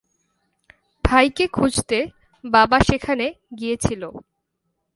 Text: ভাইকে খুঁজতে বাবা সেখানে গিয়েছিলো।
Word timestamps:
ভাইকে 1.03 1.45
খুঁজতে 1.47 1.97
বাবা 2.43 2.77
সেখানে 2.79 3.25
গিয়েছিলো। 3.59 4.09